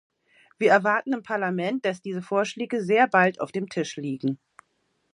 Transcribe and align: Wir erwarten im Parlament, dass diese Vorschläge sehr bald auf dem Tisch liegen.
Wir 0.57 0.71
erwarten 0.71 1.13
im 1.13 1.21
Parlament, 1.21 1.85
dass 1.85 2.01
diese 2.01 2.23
Vorschläge 2.23 2.81
sehr 2.83 3.07
bald 3.07 3.39
auf 3.39 3.51
dem 3.51 3.69
Tisch 3.69 3.97
liegen. 3.97 4.39